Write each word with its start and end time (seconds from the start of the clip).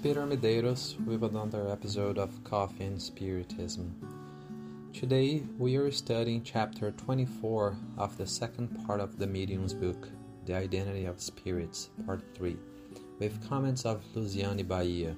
Peter 0.00 0.24
Medeiros 0.24 0.94
with 1.06 1.24
another 1.24 1.68
episode 1.68 2.18
of 2.18 2.44
Coffee 2.44 2.84
and 2.84 3.02
Spiritism. 3.02 3.90
Today 4.92 5.42
we 5.58 5.74
are 5.74 5.90
studying 5.90 6.44
chapter 6.44 6.92
24 6.92 7.76
of 7.96 8.16
the 8.16 8.24
second 8.26 8.68
part 8.86 9.00
of 9.00 9.18
the 9.18 9.26
Medium's 9.26 9.74
book, 9.74 10.08
The 10.46 10.54
Identity 10.54 11.06
of 11.06 11.20
Spirits, 11.20 11.90
part 12.06 12.22
3, 12.36 12.56
with 13.18 13.48
comments 13.48 13.84
of 13.84 14.04
Luciane 14.14 14.68
Bahia. 14.68 15.16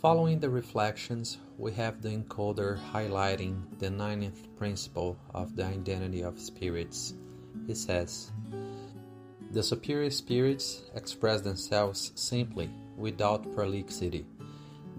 Following 0.00 0.40
the 0.40 0.48
reflections, 0.48 1.36
we 1.58 1.72
have 1.72 2.00
the 2.00 2.08
encoder 2.08 2.78
highlighting 2.90 3.78
the 3.80 3.90
ninth 3.90 4.48
principle 4.56 5.18
of 5.34 5.56
the 5.56 5.66
identity 5.66 6.22
of 6.22 6.40
spirits. 6.40 7.12
He 7.66 7.74
says, 7.74 8.32
The 9.50 9.62
superior 9.62 10.10
spirits 10.10 10.84
express 10.94 11.42
themselves 11.42 12.10
simply, 12.14 12.70
without 12.96 13.54
prolixity. 13.54 14.26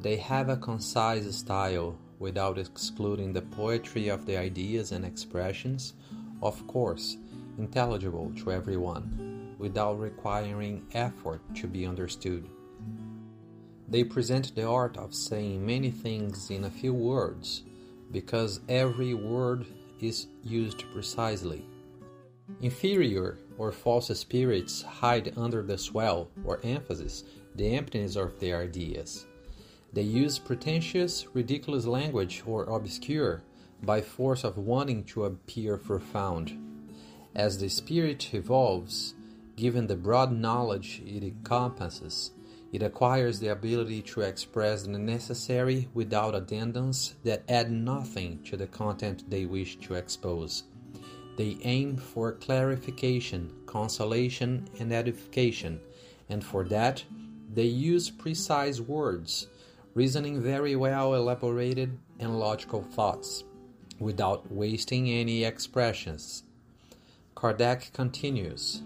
They 0.00 0.16
have 0.16 0.48
a 0.48 0.56
concise 0.56 1.34
style 1.36 1.98
without 2.18 2.58
excluding 2.58 3.32
the 3.32 3.42
poetry 3.42 4.08
of 4.08 4.26
the 4.26 4.36
ideas 4.36 4.92
and 4.92 5.04
expressions, 5.04 5.94
of 6.40 6.66
course, 6.66 7.16
intelligible 7.58 8.32
to 8.38 8.52
everyone, 8.52 9.54
without 9.58 9.98
requiring 9.98 10.86
effort 10.94 11.40
to 11.56 11.66
be 11.66 11.86
understood. 11.86 12.48
They 13.88 14.04
present 14.04 14.54
the 14.54 14.66
art 14.66 14.96
of 14.96 15.14
saying 15.14 15.66
many 15.66 15.90
things 15.90 16.50
in 16.50 16.64
a 16.64 16.70
few 16.70 16.94
words, 16.94 17.62
because 18.10 18.60
every 18.68 19.14
word 19.14 19.66
is 20.00 20.26
used 20.42 20.84
precisely. 20.92 21.64
Inferior 22.60 23.38
or 23.56 23.72
false 23.72 24.08
spirits 24.18 24.82
hide 24.82 25.32
under 25.36 25.62
the 25.62 25.78
swell 25.78 26.28
or 26.44 26.60
emphasis 26.64 27.24
the 27.54 27.76
emptiness 27.76 28.16
of 28.16 28.38
their 28.40 28.60
ideas. 28.60 29.26
They 29.92 30.02
use 30.02 30.38
pretentious, 30.38 31.26
ridiculous 31.34 31.84
language 31.84 32.42
or 32.46 32.64
obscure 32.64 33.42
by 33.82 34.00
force 34.00 34.44
of 34.44 34.58
wanting 34.58 35.04
to 35.04 35.24
appear 35.24 35.76
profound. 35.76 36.58
As 37.34 37.58
the 37.58 37.68
spirit 37.68 38.32
evolves, 38.32 39.14
given 39.56 39.86
the 39.86 39.96
broad 39.96 40.32
knowledge 40.32 41.02
it 41.06 41.22
encompasses, 41.22 42.32
it 42.72 42.82
acquires 42.82 43.38
the 43.38 43.48
ability 43.48 44.00
to 44.02 44.22
express 44.22 44.84
the 44.84 44.98
necessary 44.98 45.88
without 45.92 46.34
addendums 46.34 47.14
that 47.22 47.44
add 47.48 47.70
nothing 47.70 48.42
to 48.44 48.56
the 48.56 48.66
content 48.66 49.28
they 49.28 49.44
wish 49.44 49.76
to 49.80 49.94
expose. 49.94 50.64
They 51.36 51.58
aim 51.62 51.96
for 51.96 52.32
clarification, 52.32 53.52
consolation, 53.66 54.68
and 54.78 54.92
edification, 54.92 55.80
and 56.28 56.44
for 56.44 56.64
that 56.64 57.04
they 57.52 57.64
use 57.64 58.10
precise 58.10 58.80
words, 58.80 59.48
reasoning 59.94 60.40
very 60.40 60.76
well 60.76 61.14
elaborated 61.14 61.98
and 62.18 62.38
logical 62.38 62.82
thoughts, 62.82 63.44
without 63.98 64.50
wasting 64.50 65.08
any 65.08 65.44
expressions. 65.44 66.44
Kardec 67.36 67.92
continues 67.92 68.82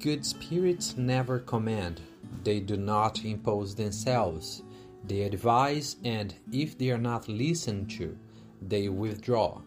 Good 0.00 0.26
spirits 0.26 0.96
never 0.96 1.38
command 1.38 2.00
they 2.44 2.60
do 2.60 2.76
not 2.76 3.24
impose 3.24 3.74
themselves. 3.74 4.62
They 5.04 5.22
advise, 5.22 5.96
and 6.04 6.34
if 6.52 6.78
they 6.78 6.90
are 6.90 6.98
not 6.98 7.28
listened 7.28 7.90
to, 7.92 8.16
they 8.60 8.88
withdraw. 8.88 9.62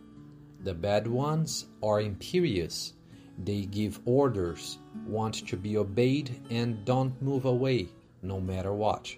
The 0.62 0.74
bad 0.74 1.08
ones 1.08 1.68
are 1.81 2.02
imperious. 2.02 2.94
They 3.42 3.62
give 3.62 4.02
orders, 4.06 4.78
want 5.06 5.47
to 5.47 5.56
be 5.56 5.78
obeyed, 5.78 6.42
and 6.50 6.84
don't 6.84 7.22
move 7.22 7.46
away, 7.46 7.88
no 8.22 8.42
matter 8.42 8.74
what. 8.74 9.16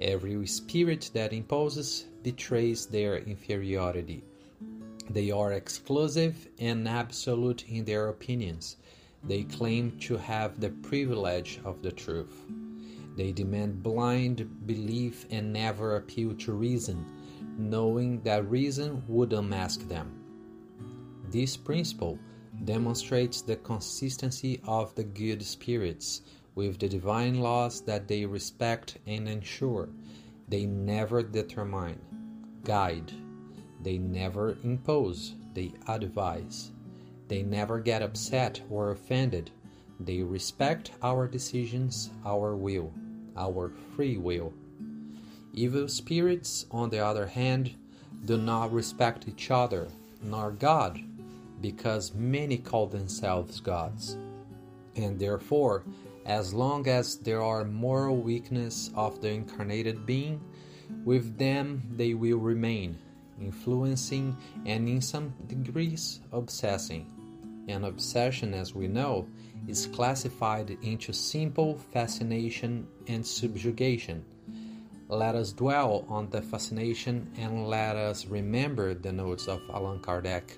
Every 0.00 0.44
spirit 0.48 1.10
that 1.14 1.32
imposes 1.32 2.06
betrays 2.24 2.86
their 2.86 3.18
inferiority. 3.18 4.24
They 5.08 5.30
are 5.30 5.52
exclusive 5.52 6.48
and 6.58 6.88
absolute 6.88 7.64
in 7.68 7.84
their 7.84 8.08
opinions. 8.08 8.76
They 9.22 9.44
claim 9.44 9.98
to 10.00 10.16
have 10.16 10.58
the 10.58 10.70
privilege 10.70 11.60
of 11.64 11.82
the 11.82 11.92
truth. 11.92 12.34
They 13.16 13.30
demand 13.30 13.82
blind 13.82 14.66
belief 14.66 15.26
and 15.30 15.52
never 15.52 15.96
appeal 15.96 16.34
to 16.34 16.52
reason, 16.52 17.06
knowing 17.56 18.22
that 18.22 18.50
reason 18.50 19.04
would 19.06 19.32
unmask 19.32 19.86
them. 19.86 20.21
This 21.32 21.56
principle 21.56 22.18
demonstrates 22.66 23.40
the 23.40 23.56
consistency 23.56 24.60
of 24.64 24.94
the 24.94 25.04
good 25.04 25.42
spirits 25.42 26.20
with 26.54 26.78
the 26.78 26.88
divine 26.88 27.40
laws 27.40 27.80
that 27.80 28.06
they 28.06 28.26
respect 28.26 28.98
and 29.06 29.26
ensure. 29.26 29.88
They 30.46 30.66
never 30.66 31.22
determine, 31.22 31.98
guide. 32.64 33.12
They 33.82 33.96
never 33.96 34.58
impose, 34.62 35.34
they 35.54 35.72
advise. 35.88 36.70
They 37.28 37.42
never 37.42 37.80
get 37.80 38.02
upset 38.02 38.60
or 38.68 38.90
offended. 38.90 39.50
They 39.98 40.22
respect 40.22 40.90
our 41.02 41.26
decisions, 41.26 42.10
our 42.26 42.54
will 42.54 42.92
our 43.36 43.72
free 43.94 44.18
will. 44.18 44.52
Evil 45.54 45.88
spirits, 45.88 46.66
on 46.70 46.90
the 46.90 46.98
other 46.98 47.26
hand, 47.26 47.74
do 48.24 48.36
not 48.36 48.72
respect 48.72 49.28
each 49.28 49.50
other, 49.50 49.88
nor 50.22 50.50
God, 50.50 51.00
because 51.62 52.12
many 52.12 52.58
call 52.58 52.88
themselves 52.88 53.60
gods. 53.60 54.18
And 54.96 55.18
therefore, 55.18 55.84
as 56.26 56.52
long 56.52 56.86
as 56.88 57.16
there 57.16 57.42
are 57.42 57.64
moral 57.64 58.16
weakness 58.16 58.90
of 58.94 59.20
the 59.22 59.30
incarnated 59.30 60.04
being, 60.04 60.40
with 61.04 61.38
them 61.38 61.82
they 61.96 62.14
will 62.14 62.38
remain, 62.38 62.98
influencing 63.40 64.36
and 64.66 64.88
in 64.88 65.00
some 65.00 65.32
degrees 65.46 66.20
obsessing. 66.32 67.06
And 67.68 67.84
obsession, 67.84 68.54
as 68.54 68.74
we 68.74 68.88
know, 68.88 69.26
is 69.68 69.86
classified 69.86 70.76
into 70.82 71.12
simple 71.12 71.78
fascination 71.92 72.86
and 73.06 73.24
subjugation. 73.24 74.24
Let 75.08 75.34
us 75.34 75.52
dwell 75.52 76.04
on 76.08 76.30
the 76.30 76.42
fascination 76.42 77.30
and 77.36 77.68
let 77.68 77.96
us 77.96 78.26
remember 78.26 78.94
the 78.94 79.12
notes 79.12 79.46
of 79.46 79.60
Allan 79.72 80.00
Kardec, 80.00 80.56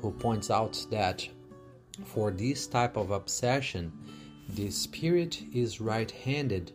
who 0.00 0.10
points 0.10 0.50
out 0.50 0.86
that 0.90 1.26
for 2.04 2.30
this 2.30 2.66
type 2.66 2.96
of 2.96 3.10
obsession, 3.10 3.92
the 4.48 4.70
spirit 4.70 5.42
is 5.52 5.80
right 5.80 6.10
handed, 6.10 6.72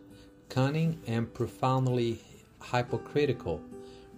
cunning, 0.48 1.00
and 1.08 1.34
profoundly 1.34 2.20
hypocritical, 2.64 3.62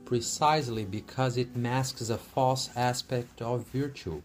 precisely 0.05 0.85
because 0.85 1.37
it 1.37 1.55
masks 1.55 2.09
a 2.09 2.17
false 2.17 2.69
aspect 2.75 3.41
of 3.41 3.67
virtue, 3.67 4.21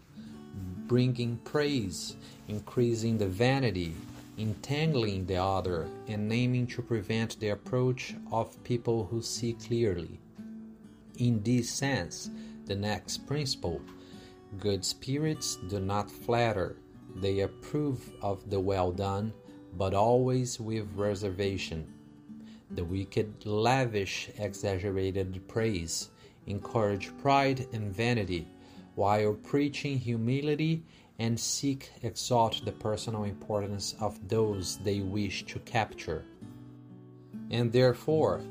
bringing 0.87 1.37
praise 1.43 2.15
increasing 2.47 3.17
the 3.17 3.27
vanity, 3.27 3.93
entangling 4.37 5.25
the 5.25 5.35
other, 5.35 5.87
and 6.07 6.31
aiming 6.31 6.67
to 6.67 6.81
prevent 6.81 7.39
the 7.39 7.49
approach 7.49 8.15
of 8.31 8.63
people 8.63 9.05
who 9.05 9.21
see 9.21 9.53
clearly. 9.53 10.19
In 11.17 11.41
this 11.43 11.69
sense, 11.69 12.29
the 12.65 12.75
next 12.75 13.25
principle 13.27 13.81
good 14.59 14.83
spirits 14.83 15.57
do 15.67 15.79
not 15.79 16.09
flatter, 16.09 16.77
they 17.15 17.41
approve 17.41 18.11
of 18.21 18.49
the 18.49 18.59
well 18.59 18.91
done, 18.91 19.33
but 19.77 19.93
always 19.93 20.59
with 20.59 20.87
reservation. 20.95 21.85
The 22.71 22.83
wicked 22.83 23.45
lavish 23.45 24.29
exaggerated 24.37 25.47
praise, 25.47 26.09
encourage 26.45 27.15
pride 27.17 27.67
and 27.73 27.93
vanity, 27.93 28.47
while 28.95 29.33
preaching 29.33 29.97
humility 29.97 30.83
and 31.19 31.39
seek 31.39 31.91
exalt 32.03 32.63
the 32.65 32.71
personal 32.71 33.23
importance 33.23 33.95
of 33.99 34.27
those 34.27 34.77
they 34.77 34.99
wish 34.99 35.45
to 35.45 35.59
capture. 35.59 36.25
And 37.49 37.71
therefore, 37.71 38.41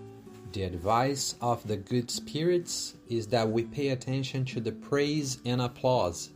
the 0.56 0.62
advice 0.62 1.34
of 1.42 1.68
the 1.68 1.76
good 1.76 2.10
spirits 2.10 2.94
is 3.10 3.26
that 3.26 3.46
we 3.46 3.62
pay 3.64 3.90
attention 3.90 4.42
to 4.42 4.58
the 4.58 4.72
praise 4.72 5.36
and 5.44 5.60
applause, 5.60 6.30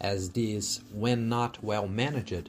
as 0.00 0.30
these, 0.30 0.80
when 0.94 1.28
not 1.28 1.62
well 1.62 1.86
managed, 1.86 2.48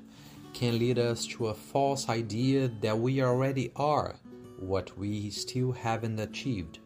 can 0.54 0.80
lead 0.80 0.98
us 0.98 1.25
to 1.25 1.48
a 1.48 1.54
false 1.54 2.07
idea 2.07 2.69
that 2.80 2.98
we 2.98 3.21
already 3.21 3.69
are 3.75 4.16
what 4.60 4.98
we 4.98 5.30
still 5.30 5.74
haven't 5.74 6.21
achieved. 6.21 6.80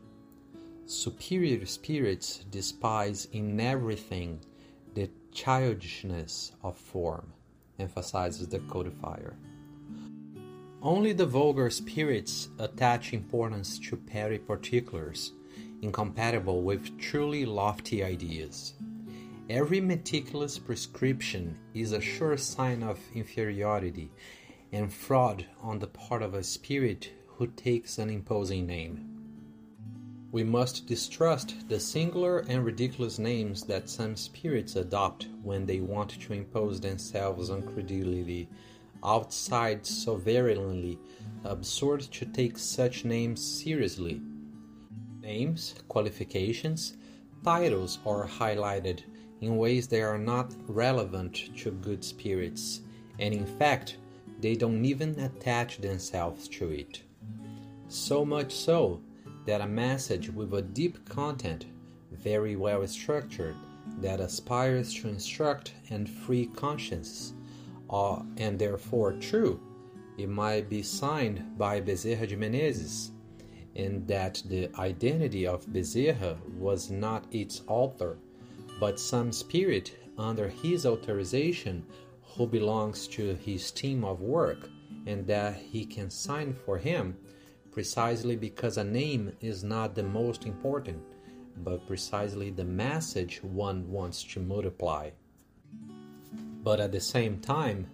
Superior 0.88 1.63
spirits 1.68 2.44
despise 2.50 3.27
in 3.33 3.59
everything 3.59 4.39
the 4.95 5.12
childishness 5.31 6.53
of 6.63 6.75
form, 6.75 7.31
emphasizes 7.77 8.47
the 8.47 8.57
codifier. 8.62 9.35
Only 10.83 11.13
the 11.13 11.25
vulgar 11.25 11.69
spirits 11.69 12.50
attach 12.59 13.13
importance 13.13 13.80
to 13.88 13.95
petty 13.95 14.38
particulars, 14.38 15.31
incompatible 15.81 16.62
with 16.62 17.00
truly 17.00 17.45
lofty 17.45 18.03
ideas. 18.03 18.74
Every 19.50 19.80
meticulous 19.80 20.59
prescription 20.59 21.57
is 21.74 21.94
a 21.94 22.01
sure 22.01 22.35
sign 22.35 22.83
of 22.83 23.00
inferiority 23.15 24.12
and 24.74 24.91
fraud 24.91 25.45
on 25.62 25.80
the 25.80 25.88
part 25.88 26.21
of 26.21 26.33
a 26.33 26.44
spirit 26.44 27.12
who 27.27 27.47
takes 27.47 27.97
an 27.97 28.09
imposing 28.09 28.68
name. 28.68 29.07
We 30.33 30.44
must 30.44 30.85
distrust 30.85 31.69
the 31.69 31.80
singular 31.80 32.39
and 32.39 32.65
ridiculous 32.65 33.19
names 33.19 33.63
that 33.68 33.89
some 33.89 34.18
spirits 34.18 34.75
adopt 34.75 35.30
when 35.44 35.65
they 35.65 35.80
want 35.80 36.09
to 36.09 36.33
impose 36.33 36.81
themselves 36.81 37.50
on 37.50 37.62
credulity 37.62 38.50
outside 39.03 39.85
so 39.85 40.15
virulently 40.15 40.97
absurd 41.44 42.01
to 42.01 42.25
take 42.25 42.57
such 42.57 43.05
names 43.05 43.41
seriously. 43.41 44.21
Names, 45.21 45.75
qualifications, 45.88 46.97
titles 47.44 48.00
are 48.05 48.27
highlighted 48.27 49.01
in 49.41 49.57
ways 49.57 49.88
that 49.88 50.01
are 50.01 50.17
not 50.17 50.53
relevant 50.67 51.55
to 51.57 51.71
good 51.71 52.03
spirits, 52.03 52.81
and 53.19 53.33
in 53.33 53.45
fact, 53.45 53.97
they 54.39 54.55
don't 54.55 54.83
even 54.85 55.19
attach 55.19 55.77
themselves 55.79 56.47
to 56.47 56.69
it. 56.69 57.01
So 57.88 58.25
much 58.25 58.53
so 58.53 59.01
that 59.45 59.61
a 59.61 59.67
message 59.67 60.29
with 60.29 60.53
a 60.53 60.61
deep 60.61 61.07
content, 61.07 61.65
very 62.11 62.56
well 62.56 62.85
structured, 62.88 63.56
that 63.99 64.21
aspires 64.21 64.94
to 64.95 65.09
instruct 65.09 65.73
and 65.89 66.09
free 66.09 66.45
conscience, 66.47 67.33
uh, 67.89 68.21
and 68.38 68.57
therefore 68.57 69.13
true, 69.13 69.59
it 70.18 70.30
might 70.30 70.69
be 70.69 70.83
signed 70.83 71.57
by 71.57 71.81
Bezerra 71.81 72.27
de 72.27 72.38
Menezes, 72.38 73.12
and 73.75 74.07
that 74.07 74.41
the 74.45 74.69
identity 74.77 75.47
of 75.47 75.65
Bezerra 75.65 76.38
was 76.57 76.91
not 76.91 77.25
its 77.31 77.62
author, 77.68 78.18
but 78.80 79.00
some 79.00 79.31
spirit 79.31 79.97
under 80.18 80.47
his 80.47 80.85
authorization 80.85 81.85
who 82.21 82.45
belongs 82.45 83.07
to 83.07 83.35
his 83.35 83.71
team 83.71 84.03
of 84.03 84.21
work, 84.21 84.69
and 85.07 85.25
that 85.27 85.56
he 85.56 85.85
can 85.85 86.09
sign 86.09 86.53
for 86.53 86.77
him 86.77 87.18
precisely 87.71 88.35
because 88.35 88.77
a 88.77 88.83
name 88.83 89.35
is 89.41 89.63
not 89.63 89.95
the 89.95 90.03
most 90.03 90.45
important, 90.45 91.01
but 91.57 91.88
precisely 91.88 92.51
the 92.51 92.63
message 92.63 93.41
one 93.44 93.89
wants 93.89 94.24
to 94.24 94.39
multiply. 94.39 95.09
But 96.63 96.80
at 96.80 96.92
the 96.94 97.01
same 97.01 97.39
time, 97.39 97.88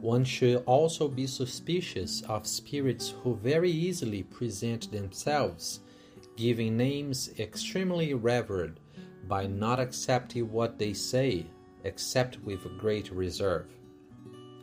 one 0.00 0.24
should 0.24 0.62
also 0.66 1.08
be 1.08 1.26
suspicious 1.26 2.22
of 2.22 2.46
spirits 2.46 3.14
who 3.22 3.36
very 3.36 3.70
easily 3.70 4.22
present 4.22 4.90
themselves, 4.90 5.80
giving 6.36 6.76
names 6.76 7.30
extremely 7.38 8.14
revered, 8.14 8.80
by 9.28 9.46
not 9.46 9.78
accepting 9.78 10.50
what 10.50 10.78
they 10.78 10.92
say, 10.92 11.46
except 11.84 12.42
with 12.44 12.78
great 12.78 13.10
reserve. 13.10 13.66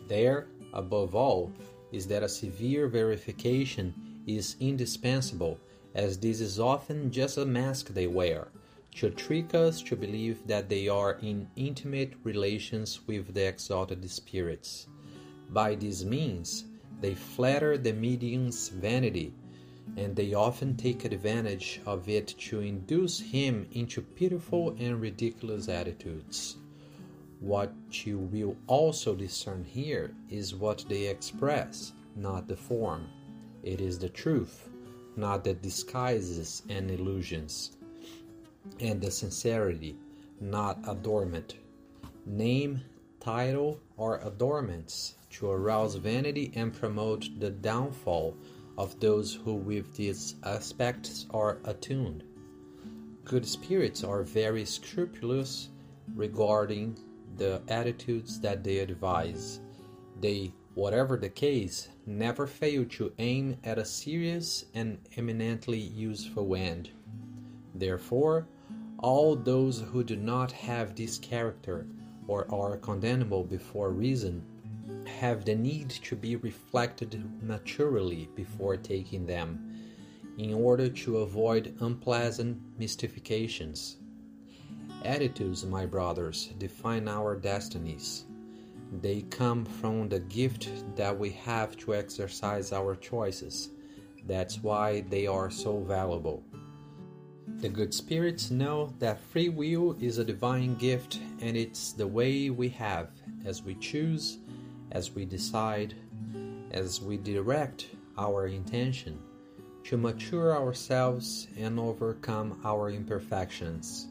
There, 0.08 0.48
above 0.74 1.16
all, 1.16 1.52
is 1.92 2.08
that 2.08 2.24
a 2.24 2.30
severe 2.30 2.88
verification 2.88 3.94
is 4.28 4.56
indispensable, 4.60 5.60
as 5.94 6.18
this 6.18 6.42
is 6.42 6.60
often 6.60 7.12
just 7.12 7.38
a 7.38 7.46
mask 7.46 7.90
they 7.90 8.08
wear 8.08 8.50
to 8.96 9.10
trick 9.10 9.54
us 9.54 9.82
to 9.82 9.96
believe 9.96 10.46
that 10.48 10.70
they 10.70 10.88
are 10.88 11.14
in 11.22 11.48
intimate 11.56 12.14
relations 12.24 13.00
with 13.08 13.34
the 13.34 13.48
exalted 13.48 14.10
spirits. 14.10 14.88
By 15.50 15.76
this 15.76 16.04
means, 16.04 16.66
they 17.00 17.16
flatter 17.16 17.78
the 17.78 17.94
medium's 17.94 18.70
vanity, 18.70 19.34
and 19.98 20.16
they 20.16 20.34
often 20.34 20.78
take 20.78 21.04
advantage 21.06 21.82
of 21.86 22.08
it 22.08 22.28
to 22.28 22.60
induce 22.60 23.20
him 23.20 23.68
into 23.72 24.02
pitiful 24.02 24.76
and 24.80 25.02
ridiculous 25.02 25.68
attitudes. 25.68 26.58
What 27.40 27.74
you 28.06 28.20
will 28.20 28.56
also 28.68 29.16
discern 29.16 29.64
here 29.64 30.14
is 30.30 30.54
what 30.54 30.86
they 30.88 31.08
express, 31.08 31.94
not 32.16 32.48
the 32.48 32.56
form. 32.56 33.08
It 33.64 33.82
is 33.82 33.98
the 33.98 34.10
truth, 34.10 34.70
not 35.16 35.44
the 35.44 35.56
disguises 35.56 36.62
and 36.70 36.92
illusions, 36.92 37.78
and 38.80 39.02
the 39.02 39.12
sincerity, 39.12 39.96
not 40.40 40.80
adornment. 40.88 41.56
Name, 42.26 42.82
title, 43.20 43.80
or 43.98 44.20
adornments 44.24 45.16
to 45.32 45.50
arouse 45.50 45.96
vanity 45.96 46.52
and 46.56 46.74
promote 46.74 47.28
the 47.40 47.50
downfall 47.50 48.36
of 48.78 49.00
those 49.00 49.34
who 49.34 49.54
with 49.54 49.96
these 49.96 50.36
aspects 50.44 51.26
are 51.32 51.60
attuned. 51.66 52.24
Good 53.24 53.46
spirits 53.46 54.04
are 54.04 54.24
very 54.24 54.66
scrupulous 54.66 55.70
regarding 56.16 56.98
the 57.38 57.62
attitudes 57.68 58.40
that 58.40 58.64
they 58.64 58.80
advise. 58.80 59.60
They, 60.20 60.54
whatever 60.74 61.18
the 61.18 61.30
case, 61.30 61.90
never 62.06 62.48
fail 62.48 62.86
to 62.86 63.14
aim 63.20 63.58
at 63.64 63.78
a 63.78 63.86
serious 63.86 64.66
and 64.74 64.98
eminently 65.16 65.80
useful 65.80 66.56
end. 66.56 66.90
Therefore, 67.76 68.48
all 69.02 69.36
those 69.36 69.82
who 69.82 70.04
do 70.04 70.16
not 70.16 70.52
have 70.52 70.96
this 70.96 71.18
character 71.18 71.88
or 72.28 72.46
are 72.54 72.78
condemnable 72.78 73.44
before 73.44 73.90
reason 73.90 74.44
have 75.06 75.44
the 75.44 75.56
need 75.56 75.90
to 75.90 76.16
be 76.16 76.36
reflected 76.36 77.24
maturely 77.42 78.30
before 78.36 78.78
taking 78.78 79.26
them, 79.26 79.76
in 80.38 80.54
order 80.54 80.88
to 80.88 81.18
avoid 81.18 81.76
unpleasant 81.80 82.58
mystifications. 82.78 83.98
Attitudes, 85.04 85.66
my 85.66 85.86
brothers, 85.86 86.50
define 86.60 87.08
our 87.08 87.36
destinies. 87.36 88.26
They 89.02 89.22
come 89.24 89.66
from 89.66 90.10
the 90.10 90.20
gift 90.20 90.70
that 90.96 91.18
we 91.18 91.32
have 91.32 91.76
to 91.78 91.96
exercise 91.96 92.72
our 92.72 92.96
choices. 92.96 93.70
That's 94.28 94.62
why 94.62 95.02
they 95.10 95.26
are 95.28 95.50
so 95.50 95.80
valuable. 95.80 96.44
The 97.62 97.70
good 97.70 97.94
spirits 97.94 98.50
know 98.50 98.92
that 98.98 99.20
free 99.20 99.50
will 99.50 99.96
is 100.02 100.18
a 100.18 100.26
divine 100.26 100.74
gift 100.76 101.20
and 101.42 101.56
it's 101.56 101.92
the 101.92 102.08
way 102.08 102.50
we 102.50 102.70
have 102.70 103.10
as 103.46 103.62
we 103.62 103.76
choose 103.76 104.40
as 104.92 105.12
we 105.12 105.26
decide, 105.26 105.94
as 106.72 107.02
we 107.02 107.18
direct 107.18 107.88
our 108.18 108.48
intention 108.48 109.20
to 109.84 109.96
mature 109.96 110.56
ourselves 110.56 111.48
and 111.56 111.80
overcome 111.80 112.60
our 112.64 112.90
imperfections. 112.90 114.08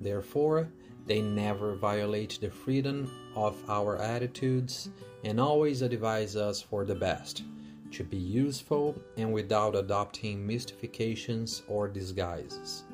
Therefore, 0.00 0.68
they 1.06 1.22
never 1.22 1.74
violate 1.74 2.38
the 2.40 2.50
freedom 2.50 3.08
of 3.36 3.56
our 3.68 3.96
attitudes 3.96 4.90
and 5.22 5.40
always 5.40 5.82
advise 5.82 6.34
us 6.34 6.60
for 6.60 6.84
the 6.84 6.96
best, 6.96 7.44
to 7.92 8.04
be 8.04 8.16
useful 8.16 9.00
and 9.16 9.32
without 9.32 9.76
adopting 9.76 10.46
mystifications 10.46 11.62
or 11.68 11.88
disguises. 11.88 12.84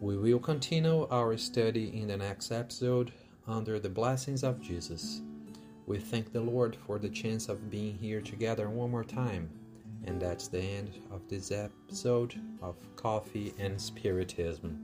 We 0.00 0.16
will 0.16 0.38
continue 0.38 1.06
our 1.10 1.36
study 1.36 1.98
in 1.98 2.08
the 2.08 2.16
next 2.16 2.50
episode 2.50 3.12
under 3.46 3.78
the 3.78 3.88
blessings 3.88 4.42
of 4.42 4.60
Jesus. 4.60 5.22
We 5.86 5.98
thank 5.98 6.32
the 6.32 6.40
Lord 6.40 6.76
for 6.86 6.98
the 6.98 7.08
chance 7.08 7.48
of 7.48 7.70
being 7.70 7.96
here 7.98 8.20
together 8.20 8.68
one 8.68 8.90
more 8.90 9.04
time. 9.04 9.50
And 10.06 10.20
that's 10.20 10.48
the 10.48 10.60
end 10.60 10.98
of 11.10 11.26
this 11.28 11.50
episode 11.50 12.34
of 12.60 12.76
Coffee 12.96 13.54
and 13.58 13.80
Spiritism. 13.80 14.83